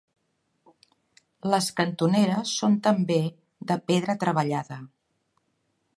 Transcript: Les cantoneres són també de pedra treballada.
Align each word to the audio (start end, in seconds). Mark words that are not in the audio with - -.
Les 1.53 1.67
cantoneres 1.81 2.55
són 2.63 2.79
també 2.89 3.21
de 3.73 3.81
pedra 3.93 4.17
treballada. 4.25 4.83